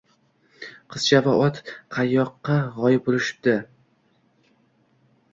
[0.93, 1.59] Qizcha va ot
[1.97, 3.53] qayoqqa g`oyib bo`lishdi